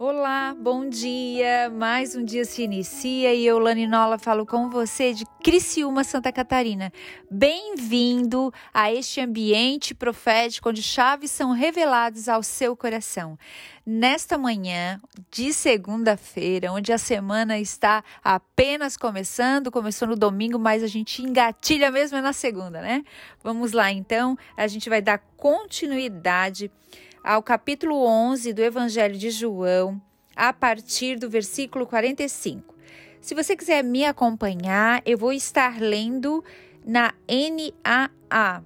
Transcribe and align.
Olá, 0.00 0.54
bom 0.56 0.88
dia! 0.88 1.68
Mais 1.70 2.14
um 2.14 2.24
dia 2.24 2.44
se 2.44 2.62
inicia 2.62 3.34
e 3.34 3.44
eu, 3.44 3.58
Lani 3.58 3.84
Nola, 3.84 4.16
falo 4.16 4.46
com 4.46 4.70
você 4.70 5.12
de 5.12 5.24
Criciúma, 5.42 6.04
Santa 6.04 6.30
Catarina. 6.30 6.92
Bem-vindo 7.28 8.52
a 8.72 8.92
este 8.92 9.20
ambiente 9.20 9.96
profético 9.96 10.68
onde 10.68 10.84
chaves 10.84 11.32
são 11.32 11.50
reveladas 11.50 12.28
ao 12.28 12.44
seu 12.44 12.76
coração. 12.76 13.36
Nesta 13.84 14.38
manhã 14.38 15.00
de 15.32 15.52
segunda-feira, 15.52 16.70
onde 16.70 16.92
a 16.92 16.98
semana 16.98 17.58
está 17.58 18.04
apenas 18.22 18.96
começando, 18.96 19.68
começou 19.68 20.06
no 20.06 20.14
domingo, 20.14 20.60
mas 20.60 20.84
a 20.84 20.86
gente 20.86 21.22
engatilha 21.22 21.90
mesmo 21.90 22.18
é 22.18 22.22
na 22.22 22.32
segunda, 22.32 22.80
né? 22.80 23.02
Vamos 23.42 23.72
lá 23.72 23.90
então, 23.90 24.38
a 24.56 24.68
gente 24.68 24.88
vai 24.88 25.02
dar 25.02 25.18
continuidade 25.36 26.70
ao 27.28 27.42
capítulo 27.42 28.06
11 28.06 28.54
do 28.54 28.62
Evangelho 28.62 29.14
de 29.14 29.28
João, 29.28 30.00
a 30.34 30.50
partir 30.50 31.18
do 31.18 31.28
versículo 31.28 31.86
45. 31.86 32.74
Se 33.20 33.34
você 33.34 33.54
quiser 33.54 33.84
me 33.84 34.06
acompanhar, 34.06 35.02
eu 35.04 35.18
vou 35.18 35.30
estar 35.30 35.78
lendo 35.78 36.42
na 36.82 37.12
NAA. 37.28 38.64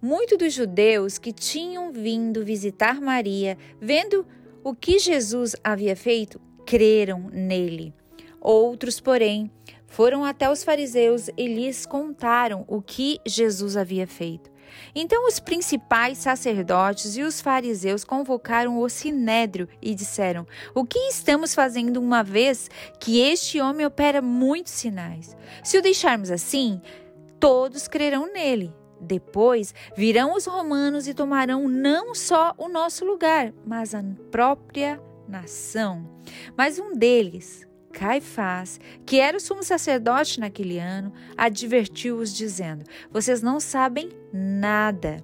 Muitos 0.00 0.38
dos 0.38 0.54
judeus 0.54 1.18
que 1.18 1.30
tinham 1.30 1.92
vindo 1.92 2.42
visitar 2.42 3.02
Maria, 3.02 3.58
vendo 3.78 4.26
o 4.64 4.74
que 4.74 4.98
Jesus 4.98 5.54
havia 5.62 5.94
feito, 5.94 6.40
creram 6.64 7.28
nele. 7.30 7.92
Outros, 8.40 8.98
porém, 8.98 9.50
foram 9.86 10.24
até 10.24 10.50
os 10.50 10.64
fariseus 10.64 11.28
e 11.36 11.46
lhes 11.46 11.84
contaram 11.84 12.64
o 12.66 12.80
que 12.80 13.18
Jesus 13.26 13.76
havia 13.76 14.06
feito. 14.06 14.49
Então 14.94 15.26
os 15.26 15.38
principais 15.40 16.18
sacerdotes 16.18 17.16
e 17.16 17.22
os 17.22 17.40
fariseus 17.40 18.04
convocaram 18.04 18.78
o 18.78 18.88
sinédrio 18.88 19.68
e 19.80 19.94
disseram: 19.94 20.46
O 20.74 20.84
que 20.84 20.98
estamos 21.08 21.54
fazendo 21.54 21.98
uma 21.98 22.22
vez 22.22 22.70
que 22.98 23.20
este 23.20 23.60
homem 23.60 23.86
opera 23.86 24.20
muitos 24.20 24.72
sinais? 24.72 25.36
Se 25.62 25.78
o 25.78 25.82
deixarmos 25.82 26.30
assim, 26.30 26.80
todos 27.38 27.88
crerão 27.88 28.32
nele. 28.32 28.72
Depois 29.00 29.74
virão 29.96 30.34
os 30.34 30.44
romanos 30.44 31.08
e 31.08 31.14
tomarão 31.14 31.66
não 31.66 32.14
só 32.14 32.54
o 32.58 32.68
nosso 32.68 33.04
lugar, 33.04 33.52
mas 33.64 33.94
a 33.94 34.04
própria 34.30 35.00
nação. 35.26 36.06
Mas 36.54 36.78
um 36.78 36.92
deles, 36.92 37.66
Caifás, 37.92 38.80
que 39.04 39.18
era 39.20 39.36
o 39.36 39.40
sumo 39.40 39.62
sacerdote 39.62 40.40
naquele 40.40 40.78
ano, 40.78 41.12
advertiu-os, 41.36 42.34
dizendo: 42.34 42.84
Vocês 43.10 43.42
não 43.42 43.58
sabem 43.58 44.10
nada, 44.32 45.22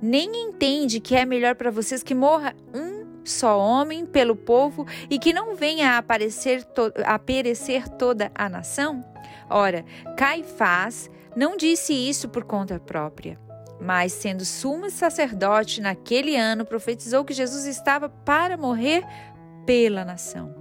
nem 0.00 0.48
entende 0.48 1.00
que 1.00 1.16
é 1.16 1.24
melhor 1.24 1.54
para 1.54 1.70
vocês 1.70 2.02
que 2.02 2.14
morra 2.14 2.54
um 2.74 3.06
só 3.24 3.58
homem 3.58 4.06
pelo 4.06 4.36
povo 4.36 4.86
e 5.10 5.18
que 5.18 5.32
não 5.32 5.56
venha 5.56 5.92
a, 5.92 5.98
aparecer 5.98 6.66
a 7.04 7.18
perecer 7.18 7.88
toda 7.88 8.30
a 8.34 8.48
nação? 8.48 9.04
Ora, 9.48 9.84
Caifás 10.16 11.10
não 11.34 11.56
disse 11.56 11.92
isso 11.92 12.28
por 12.28 12.44
conta 12.44 12.78
própria. 12.78 13.38
Mas, 13.78 14.12
sendo 14.12 14.44
sumo 14.44 14.90
sacerdote 14.90 15.82
naquele 15.82 16.34
ano, 16.34 16.64
profetizou 16.64 17.24
que 17.24 17.34
Jesus 17.34 17.66
estava 17.66 18.08
para 18.08 18.56
morrer 18.56 19.04
pela 19.66 20.04
nação. 20.04 20.54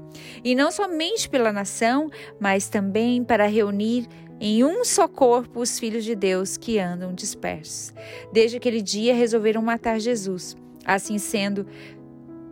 E 0.44 0.56
não 0.56 0.72
somente 0.72 1.30
pela 1.30 1.54
nação, 1.54 2.10
mas 2.40 2.68
também 2.68 3.24
para 3.24 3.46
reunir 3.46 4.08
em 4.40 4.64
um 4.64 4.84
só 4.84 5.08
corpo 5.08 5.62
os 5.62 5.80
filhos 5.80 6.04
de 6.04 6.16
Deus 6.16 6.58
que 6.58 6.80
andam 6.80 7.14
dispersos. 7.14 7.94
Desde 8.34 8.58
aquele 8.58 8.82
dia 8.82 9.14
resolveram 9.14 9.62
matar 9.62 10.00
Jesus. 10.00 10.58
Assim 10.84 11.18
sendo, 11.18 11.66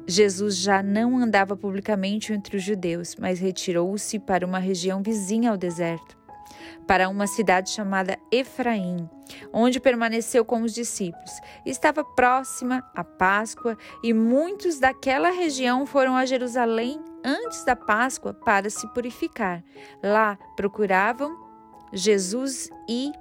Jesus 0.08 0.58
já 0.58 0.82
não 0.82 1.18
andava 1.18 1.56
publicamente 1.56 2.32
entre 2.32 2.58
os 2.58 2.64
judeus, 2.64 3.16
mas 3.20 3.40
retirou-se 3.40 4.18
para 4.20 4.46
uma 4.46 4.60
região 4.60 5.02
vizinha 5.02 5.52
ao 5.52 5.58
deserto 5.58 6.23
para 6.88 7.10
uma 7.10 7.28
cidade 7.28 7.70
chamada 7.70 8.18
Efraim, 8.32 9.10
onde 9.52 9.80
permaneceu 9.80 10.44
com 10.44 10.62
os 10.62 10.74
discípulos. 10.74 11.32
Estava 11.66 12.04
próxima 12.04 12.84
a 12.96 13.04
Páscoa 13.04 13.78
e 14.04 14.14
muitos 14.14 14.80
daquela 14.80 15.30
região 15.32 15.86
foram 15.86 16.16
a 16.16 16.26
Jerusalém 16.26 17.00
antes 17.24 17.64
da 17.64 17.76
Páscoa 17.76 18.34
para 18.34 18.70
se 18.70 18.88
purificar. 18.94 19.64
Lá 20.04 20.38
procuravam 20.56 21.38
Jesus 21.94 22.70
e, 22.90 23.12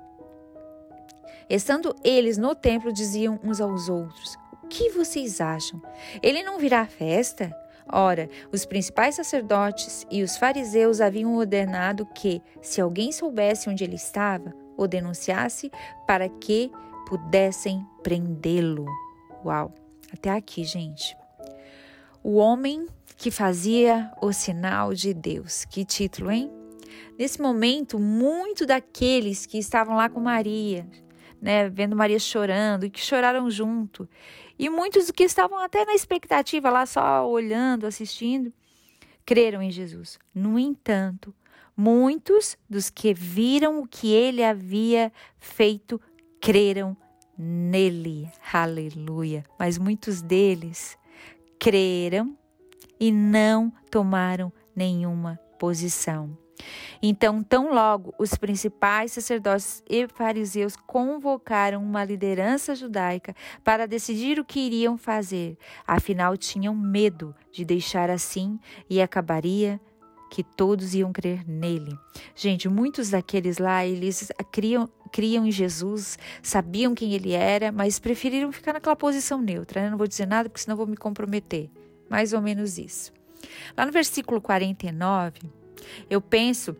estando 1.48 1.94
eles 2.02 2.38
no 2.38 2.54
templo, 2.54 2.92
diziam 2.92 3.38
uns 3.44 3.60
aos 3.60 3.88
outros: 3.88 4.36
O 4.62 4.66
que 4.66 4.90
vocês 4.90 5.40
acham? 5.40 5.80
Ele 6.22 6.42
não 6.42 6.58
virá 6.58 6.80
à 6.80 6.86
festa? 6.86 7.61
Ora, 7.90 8.28
os 8.52 8.64
principais 8.64 9.16
sacerdotes 9.16 10.06
e 10.10 10.22
os 10.22 10.36
fariseus 10.36 11.00
haviam 11.00 11.34
ordenado 11.34 12.06
que, 12.06 12.42
se 12.60 12.80
alguém 12.80 13.12
soubesse 13.12 13.68
onde 13.68 13.84
ele 13.84 13.96
estava, 13.96 14.52
o 14.76 14.86
denunciasse 14.86 15.70
para 16.06 16.28
que 16.28 16.70
pudessem 17.08 17.86
prendê-lo. 18.02 18.86
Uau! 19.44 19.72
Até 20.12 20.30
aqui, 20.30 20.64
gente. 20.64 21.16
O 22.22 22.36
homem 22.36 22.86
que 23.16 23.30
fazia 23.30 24.10
o 24.20 24.32
sinal 24.32 24.92
de 24.92 25.14
Deus. 25.14 25.64
Que 25.64 25.84
título, 25.84 26.30
hein? 26.30 26.50
Nesse 27.18 27.40
momento, 27.40 27.98
muito 27.98 28.66
daqueles 28.66 29.46
que 29.46 29.58
estavam 29.58 29.96
lá 29.96 30.08
com 30.08 30.20
Maria, 30.20 30.86
né, 31.40 31.68
vendo 31.68 31.96
Maria 31.96 32.18
chorando 32.18 32.84
e 32.84 32.90
que 32.90 33.00
choraram 33.00 33.50
junto, 33.50 34.08
e 34.58 34.68
muitos 34.68 35.10
que 35.10 35.24
estavam 35.24 35.58
até 35.58 35.84
na 35.84 35.94
expectativa, 35.94 36.70
lá 36.70 36.86
só 36.86 37.28
olhando, 37.28 37.86
assistindo, 37.86 38.52
creram 39.24 39.62
em 39.62 39.70
Jesus. 39.70 40.18
No 40.34 40.58
entanto, 40.58 41.34
muitos 41.76 42.56
dos 42.68 42.90
que 42.90 43.14
viram 43.14 43.80
o 43.80 43.86
que 43.86 44.12
ele 44.12 44.42
havia 44.42 45.12
feito 45.38 46.00
creram 46.40 46.96
nele. 47.36 48.30
Aleluia. 48.52 49.44
Mas 49.58 49.78
muitos 49.78 50.20
deles 50.20 50.98
creram 51.58 52.36
e 52.98 53.10
não 53.10 53.72
tomaram 53.90 54.52
nenhuma 54.74 55.38
posição. 55.58 56.36
Então, 57.02 57.42
tão 57.42 57.72
logo 57.72 58.14
os 58.18 58.34
principais 58.34 59.12
sacerdotes 59.12 59.82
e 59.88 60.06
fariseus 60.08 60.76
convocaram 60.76 61.82
uma 61.82 62.04
liderança 62.04 62.74
judaica 62.74 63.34
para 63.64 63.86
decidir 63.86 64.38
o 64.38 64.44
que 64.44 64.60
iriam 64.60 64.96
fazer. 64.96 65.56
Afinal, 65.86 66.36
tinham 66.36 66.74
medo 66.74 67.34
de 67.50 67.64
deixar 67.64 68.10
assim 68.10 68.58
e 68.88 69.00
acabaria 69.00 69.80
que 70.32 70.42
todos 70.42 70.94
iam 70.94 71.12
crer 71.12 71.46
nele. 71.46 71.94
Gente, 72.34 72.66
muitos 72.66 73.10
daqueles 73.10 73.58
lá, 73.58 73.84
eles 73.84 74.32
criam, 74.50 74.88
criam 75.12 75.44
em 75.46 75.50
Jesus, 75.50 76.18
sabiam 76.42 76.94
quem 76.94 77.12
ele 77.12 77.32
era, 77.32 77.70
mas 77.70 77.98
preferiram 77.98 78.50
ficar 78.50 78.72
naquela 78.72 78.96
posição 78.96 79.42
neutra. 79.42 79.82
Né? 79.82 79.90
Não 79.90 79.98
vou 79.98 80.06
dizer 80.06 80.26
nada 80.26 80.48
porque 80.48 80.62
senão 80.62 80.74
vou 80.74 80.86
me 80.86 80.96
comprometer. 80.96 81.68
Mais 82.08 82.32
ou 82.32 82.40
menos 82.40 82.78
isso. 82.78 83.12
Lá 83.76 83.84
no 83.84 83.92
versículo 83.92 84.40
49, 84.40 85.40
eu 86.08 86.20
penso, 86.20 86.76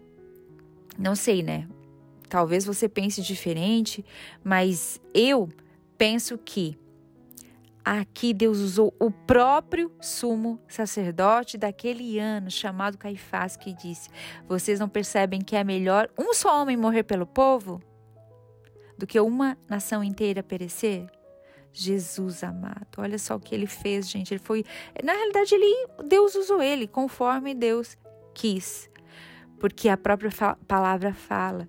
não 0.99 1.15
sei, 1.15 1.43
né? 1.43 1.69
Talvez 2.29 2.65
você 2.65 2.89
pense 2.89 3.21
diferente, 3.21 4.05
mas 4.43 5.01
eu 5.13 5.49
penso 5.99 6.39
que 6.39 6.79
aqui 7.85 8.33
Deus 8.33 8.59
usou 8.59 8.95
o 8.99 9.11
próprio 9.11 9.93
sumo 10.01 10.59
sacerdote 10.67 11.59
daquele 11.59 12.19
ano, 12.19 12.51
chamado 12.51 12.97
Caifás, 12.97 13.57
que 13.57 13.75
disse: 13.75 14.09
Vocês 14.49 14.81
não 14.81 14.89
percebem 14.89 15.41
que 15.41 15.57
é 15.57 15.63
melhor 15.63 16.09
um 16.19 16.33
só 16.33 16.63
homem 16.63 16.77
morrer 16.77 17.03
pelo 17.03 17.27
povo 17.27 17.83
do 18.97 19.07
que 19.07 19.21
uma 19.21 19.59
nação 19.69 20.03
inteira 20.03 20.43
perecer? 20.43 21.07
Jesus 21.75 22.45
amado, 22.45 22.99
olha 22.99 23.19
só 23.19 23.37
o 23.37 23.41
que 23.41 23.55
ele 23.55 23.67
fez, 23.67 24.09
gente. 24.09 24.35
Ele 24.35 24.43
foi, 24.43 24.65
na 25.03 25.13
realidade, 25.15 25.55
ele, 25.55 25.89
Deus 26.05 26.35
usou 26.35 26.63
ele 26.63 26.87
conforme 26.87 27.55
Deus 27.55 27.97
quis 28.35 28.91
porque 29.63 29.89
a 29.89 29.97
própria 29.97 30.29
palavra 30.67 31.15
fala. 31.15 31.69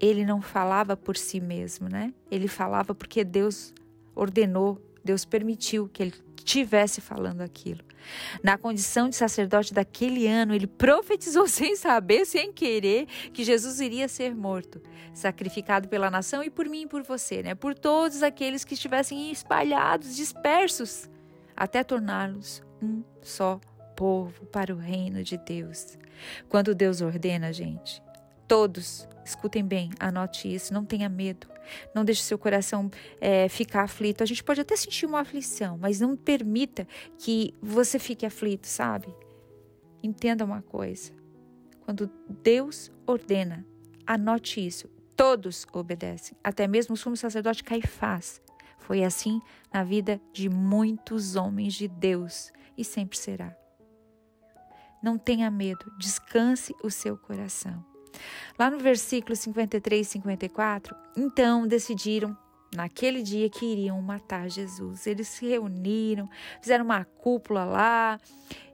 Ele 0.00 0.24
não 0.24 0.40
falava 0.40 0.96
por 0.96 1.14
si 1.14 1.38
mesmo, 1.40 1.90
né? 1.90 2.14
Ele 2.30 2.48
falava 2.48 2.94
porque 2.94 3.22
Deus 3.22 3.74
ordenou, 4.14 4.80
Deus 5.04 5.26
permitiu 5.26 5.86
que 5.86 6.02
ele 6.02 6.14
estivesse 6.38 7.02
falando 7.02 7.42
aquilo. 7.42 7.84
Na 8.42 8.56
condição 8.56 9.10
de 9.10 9.16
sacerdote 9.16 9.74
daquele 9.74 10.26
ano, 10.26 10.54
ele 10.54 10.66
profetizou 10.66 11.46
sem 11.48 11.76
saber, 11.76 12.24
sem 12.24 12.50
querer, 12.50 13.04
que 13.30 13.44
Jesus 13.44 13.78
iria 13.78 14.08
ser 14.08 14.34
morto, 14.34 14.80
sacrificado 15.12 15.86
pela 15.86 16.10
nação 16.10 16.42
e 16.42 16.48
por 16.48 16.64
mim 16.66 16.84
e 16.84 16.86
por 16.86 17.02
você, 17.02 17.42
né? 17.42 17.54
Por 17.54 17.74
todos 17.74 18.22
aqueles 18.22 18.64
que 18.64 18.72
estivessem 18.72 19.30
espalhados, 19.30 20.16
dispersos, 20.16 21.10
até 21.54 21.84
torná-los 21.84 22.62
um 22.80 23.02
só 23.20 23.60
povo 23.94 24.46
para 24.46 24.74
o 24.74 24.78
reino 24.78 25.22
de 25.22 25.36
Deus. 25.38 25.98
Quando 26.48 26.74
Deus 26.74 27.00
ordena, 27.00 27.52
gente, 27.52 28.02
Todos, 28.46 29.08
escutem 29.24 29.64
bem, 29.64 29.90
anote 29.98 30.52
isso, 30.52 30.72
não 30.72 30.84
tenha 30.84 31.08
medo. 31.08 31.46
Não 31.94 32.04
deixe 32.04 32.22
seu 32.22 32.38
coração 32.38 32.90
é, 33.20 33.48
ficar 33.48 33.84
aflito. 33.84 34.22
A 34.22 34.26
gente 34.26 34.44
pode 34.44 34.60
até 34.60 34.76
sentir 34.76 35.06
uma 35.06 35.20
aflição, 35.20 35.78
mas 35.78 35.98
não 35.98 36.14
permita 36.14 36.86
que 37.18 37.54
você 37.62 37.98
fique 37.98 38.26
aflito, 38.26 38.66
sabe? 38.66 39.08
Entenda 40.02 40.44
uma 40.44 40.60
coisa. 40.60 41.10
Quando 41.80 42.10
Deus 42.42 42.92
ordena, 43.06 43.64
anote 44.06 44.64
isso. 44.64 44.90
Todos 45.16 45.64
obedecem, 45.72 46.36
até 46.42 46.66
mesmo 46.66 46.94
o 46.94 46.98
sumo 46.98 47.16
sacerdote 47.16 47.64
Caifás. 47.64 48.42
Foi 48.78 49.02
assim 49.02 49.40
na 49.72 49.82
vida 49.82 50.20
de 50.32 50.50
muitos 50.50 51.34
homens 51.34 51.72
de 51.72 51.88
Deus 51.88 52.52
e 52.76 52.84
sempre 52.84 53.16
será. 53.16 53.63
Não 55.04 55.18
tenha 55.18 55.50
medo, 55.50 55.92
descanse 55.98 56.74
o 56.82 56.90
seu 56.90 57.14
coração. 57.14 57.84
Lá 58.58 58.70
no 58.70 58.78
versículo 58.78 59.36
53 59.36 60.06
e 60.06 60.10
54, 60.12 60.96
então 61.14 61.66
decidiram 61.66 62.34
naquele 62.74 63.22
dia 63.22 63.50
que 63.50 63.66
iriam 63.66 64.00
matar 64.00 64.48
Jesus. 64.48 65.06
Eles 65.06 65.28
se 65.28 65.46
reuniram, 65.46 66.26
fizeram 66.58 66.86
uma 66.86 67.04
cúpula 67.04 67.66
lá 67.66 68.18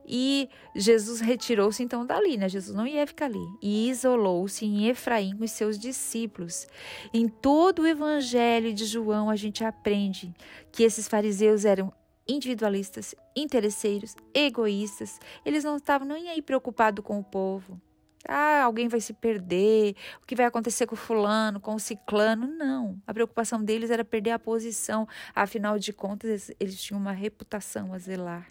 e 0.07 0.49
Jesus 0.73 1.21
retirou-se 1.21 1.83
então 1.83 2.07
dali, 2.07 2.37
né? 2.37 2.49
Jesus 2.49 2.77
não 2.77 2.87
ia 2.87 3.05
ficar 3.09 3.25
ali. 3.25 3.45
E 3.61 3.91
isolou-se 3.91 4.65
em 4.65 4.87
Efraim 4.87 5.37
com 5.37 5.43
os 5.43 5.51
seus 5.51 5.77
discípulos. 5.77 6.69
Em 7.13 7.27
todo 7.27 7.83
o 7.83 7.87
evangelho 7.89 8.73
de 8.73 8.85
João 8.85 9.29
a 9.29 9.35
gente 9.35 9.65
aprende 9.65 10.33
que 10.71 10.85
esses 10.85 11.09
fariseus 11.09 11.65
eram 11.65 11.93
individualistas, 12.31 13.15
interesseiros, 13.35 14.15
egoístas. 14.33 15.19
Eles 15.45 15.65
não 15.65 15.77
estavam 15.77 16.07
nem 16.07 16.29
aí 16.29 16.41
preocupados 16.41 17.05
com 17.05 17.19
o 17.19 17.25
povo. 17.25 17.81
Ah, 18.29 18.63
alguém 18.65 18.87
vai 18.87 19.01
se 19.01 19.15
perder, 19.15 19.97
o 20.23 20.27
que 20.27 20.37
vai 20.37 20.45
acontecer 20.45 20.87
com 20.87 20.95
o 20.95 20.99
fulano, 20.99 21.59
com 21.59 21.75
o 21.75 21.81
ciclano. 21.81 22.47
Não. 22.47 23.01
A 23.07 23.15
preocupação 23.15 23.63
deles 23.63 23.91
era 23.91 24.05
perder 24.05 24.31
a 24.31 24.39
posição. 24.39 25.09
Afinal 25.35 25.79
de 25.79 25.93
contas, 25.93 26.51
eles 26.61 26.81
tinham 26.83 27.01
uma 27.01 27.13
reputação 27.13 27.93
a 27.95 27.99
zelar. 27.99 28.49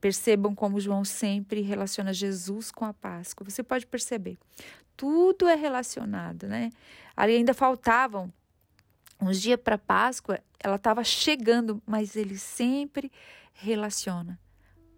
Percebam 0.00 0.54
como 0.54 0.80
João 0.80 1.04
sempre 1.04 1.60
relaciona 1.62 2.12
Jesus 2.12 2.70
com 2.70 2.84
a 2.84 2.92
Páscoa. 2.92 3.48
Você 3.48 3.62
pode 3.62 3.86
perceber. 3.86 4.36
Tudo 4.96 5.48
é 5.48 5.54
relacionado, 5.54 6.46
né? 6.46 6.70
Ali 7.16 7.36
ainda 7.36 7.54
faltavam 7.54 8.30
uns 9.20 9.40
dias 9.40 9.60
para 9.60 9.78
Páscoa, 9.78 10.40
ela 10.58 10.76
estava 10.76 11.04
chegando, 11.04 11.82
mas 11.86 12.16
ele 12.16 12.38
sempre 12.38 13.10
relaciona. 13.52 14.38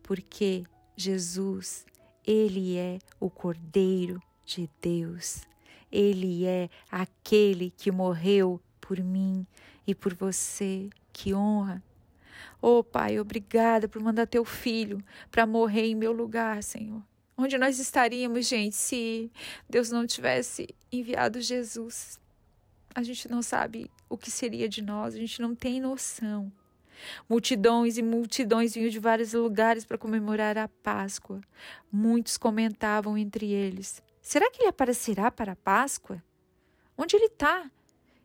Porque 0.02 0.64
Jesus 0.96 1.84
ele 2.26 2.78
é 2.78 2.98
o 3.19 3.28
Cordeiro 3.28 4.22
de 4.44 4.70
Deus. 4.80 5.42
Ele 5.90 6.46
é 6.46 6.70
aquele 6.90 7.70
que 7.70 7.90
morreu 7.90 8.60
por 8.80 9.00
mim 9.00 9.46
e 9.86 9.94
por 9.94 10.14
você. 10.14 10.88
Que 11.12 11.34
honra! 11.34 11.82
Oh, 12.60 12.82
Pai, 12.82 13.19
obrigada 13.19 13.88
por 13.88 14.00
mandar 14.00 14.26
teu 14.26 14.44
filho 14.44 15.02
para 15.30 15.46
morrer 15.46 15.86
em 15.86 15.94
meu 15.94 16.12
lugar, 16.12 16.62
Senhor. 16.62 17.02
Onde 17.36 17.58
nós 17.58 17.78
estaríamos, 17.78 18.46
gente, 18.46 18.76
se 18.76 19.30
Deus 19.69 19.90
não 19.90 20.06
tivesse 20.06 20.69
enviado 20.92 21.40
Jesus? 21.40 22.20
A 22.94 23.02
gente 23.02 23.28
não 23.30 23.42
sabe 23.42 23.90
o 24.08 24.18
que 24.18 24.30
seria 24.30 24.68
de 24.68 24.82
nós, 24.82 25.14
a 25.14 25.18
gente 25.18 25.40
não 25.40 25.54
tem 25.54 25.80
noção. 25.80 26.52
Multidões 27.28 27.96
e 27.96 28.02
multidões 28.02 28.74
vinham 28.74 28.90
de 28.90 28.98
vários 28.98 29.32
lugares 29.32 29.84
para 29.84 29.98
comemorar 29.98 30.58
a 30.58 30.68
Páscoa. 30.68 31.40
Muitos 31.90 32.36
comentavam 32.36 33.16
entre 33.16 33.50
eles: 33.50 34.02
será 34.20 34.50
que 34.50 34.62
ele 34.62 34.68
aparecerá 34.68 35.30
para 35.30 35.52
a 35.52 35.56
Páscoa? 35.56 36.22
Onde 36.96 37.16
ele 37.16 37.26
está? 37.26 37.70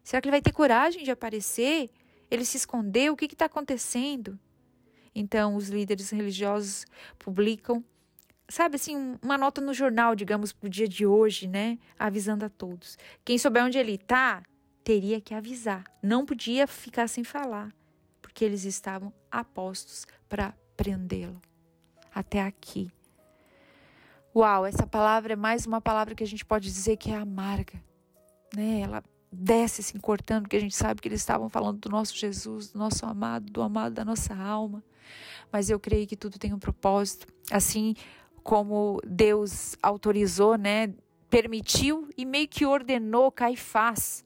Será 0.04 0.22
que 0.22 0.28
ele 0.28 0.34
vai 0.34 0.42
ter 0.42 0.52
coragem 0.52 1.04
de 1.04 1.12
aparecer? 1.12 1.90
Ele 2.30 2.46
se 2.46 2.58
escondeu? 2.58 3.14
O 3.14 3.18
que 3.18 3.26
está 3.26 3.46
acontecendo? 3.46 4.38
Então, 5.16 5.56
os 5.56 5.70
líderes 5.70 6.12
religiosos 6.12 6.86
publicam, 7.18 7.84
sabe 8.48 8.76
assim, 8.76 9.18
uma 9.22 9.38
nota 9.38 9.60
no 9.60 9.74
jornal, 9.74 10.16
digamos, 10.16 10.54
para 10.54 10.68
o 10.68 10.70
dia 10.70 10.88
de 10.88 11.06
hoje, 11.06 11.48
né? 11.48 11.80
Avisando 11.98 12.46
a 12.46 12.50
todos. 12.50 12.98
Quem 13.26 13.38
souber 13.38 13.64
onde 13.64 13.78
ele 13.78 13.96
está, 13.96 14.44
teria 14.88 15.20
que 15.20 15.34
avisar. 15.34 15.84
Não 16.02 16.26
podia 16.26 16.66
ficar 16.66 17.10
sem 17.10 17.22
falar 17.22 17.76
que 18.34 18.46
eles 18.46 18.64
estavam 18.64 19.12
apostos 19.30 20.06
para 20.30 20.54
prendê-lo. 20.78 21.42
Até 22.16 22.42
aqui. 22.42 22.90
Uau, 24.34 24.66
essa 24.66 24.88
palavra 24.88 25.34
é 25.34 25.36
mais 25.36 25.66
uma 25.66 25.82
palavra 25.82 26.16
que 26.16 26.24
a 26.24 26.28
gente 26.28 26.46
pode 26.46 26.72
dizer 26.72 26.96
que 26.96 27.12
é 27.12 27.18
amarga, 27.18 27.84
né? 28.56 28.80
Ela 28.80 29.04
desce 29.30 29.84
se 29.84 30.00
cortando, 30.00 30.44
porque 30.44 30.56
a 30.56 30.62
gente 30.62 30.76
sabe 30.76 31.02
que 31.02 31.08
eles 31.10 31.20
estavam 31.20 31.50
falando 31.50 31.80
do 31.80 31.90
nosso 31.90 32.16
Jesus, 32.16 32.72
do 32.72 32.80
nosso 32.80 33.06
amado, 33.06 33.52
do 33.52 33.62
amado 33.62 33.94
da 33.94 34.06
nossa 34.06 34.34
alma. 34.36 34.82
Mas 35.52 35.70
eu 35.70 35.80
creio 35.80 36.08
que 36.08 36.16
tudo 36.16 36.40
tem 36.40 36.54
um 36.54 36.60
propósito. 36.60 37.28
Assim 37.52 37.94
como 38.42 39.02
Deus 39.06 39.76
autorizou, 39.84 40.58
né? 40.58 40.94
Permitiu 41.30 42.08
e 42.16 42.24
meio 42.24 42.48
que 42.48 42.66
ordenou 42.66 43.30
Caifás 43.32 44.24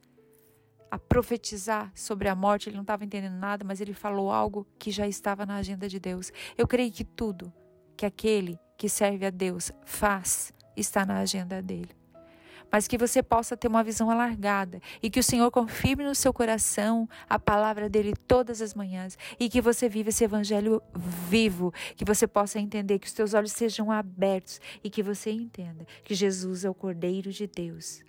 a 0.92 1.00
profetizar 1.00 1.90
sobre 1.96 2.28
a 2.28 2.36
morte, 2.36 2.68
ele 2.68 2.76
não 2.76 2.84
estava 2.84 3.06
entendendo 3.06 3.36
nada, 3.36 3.64
mas 3.64 3.80
ele 3.80 3.94
falou 3.94 4.30
algo 4.30 4.68
que 4.78 4.92
já 4.92 5.08
estava 5.08 5.46
na 5.46 5.56
agenda 5.56 5.88
de 5.88 5.98
Deus. 5.98 6.34
Eu 6.58 6.68
creio 6.68 6.92
que 6.92 7.06
tudo 7.06 7.52
que 7.96 8.06
aquele 8.06 8.60
que 8.78 8.90
serve 8.90 9.26
a 9.26 9.30
Deus 9.30 9.72
faz 9.86 10.52
está 10.76 11.06
na 11.06 11.20
agenda 11.20 11.62
dele. 11.62 11.96
Mas 12.70 12.88
que 12.88 12.98
você 12.98 13.22
possa 13.22 13.56
ter 13.56 13.68
uma 13.68 13.84
visão 13.84 14.10
alargada 14.10 14.82
e 15.04 15.10
que 15.10 15.20
o 15.20 15.24
Senhor 15.24 15.50
confirme 15.52 16.04
no 16.04 16.16
seu 16.16 16.34
coração 16.34 17.08
a 17.30 17.38
palavra 17.38 17.90
dele 17.90 18.14
todas 18.28 18.62
as 18.62 18.74
manhãs 18.74 19.18
e 19.40 19.50
que 19.50 19.62
você 19.62 19.88
viva 19.88 20.10
esse 20.10 20.24
evangelho 20.24 20.82
vivo, 21.30 21.74
que 21.96 22.06
você 22.06 22.26
possa 22.26 22.60
entender, 22.60 23.00
que 23.00 23.08
os 23.08 23.14
teus 23.14 23.34
olhos 23.34 23.52
sejam 23.52 23.92
abertos 23.92 24.60
e 24.84 24.90
que 24.90 25.04
você 25.04 25.32
entenda 25.32 25.86
que 26.04 26.16
Jesus 26.16 26.66
é 26.66 26.70
o 26.70 26.74
Cordeiro 26.74 27.32
de 27.32 27.46
Deus. 27.46 28.04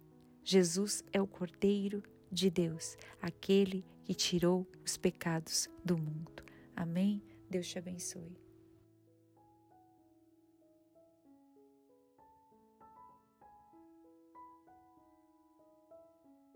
Jesus 0.44 1.04
é 1.12 1.20
o 1.20 1.26
Cordeiro 1.26 2.02
de 2.32 2.48
Deus, 2.50 2.96
aquele 3.20 3.84
que 4.04 4.14
tirou 4.14 4.66
os 4.84 4.96
pecados 4.96 5.68
do 5.84 5.98
mundo. 5.98 6.42
Amém? 6.74 7.22
Deus 7.50 7.68
te 7.68 7.78
abençoe. 7.78 8.36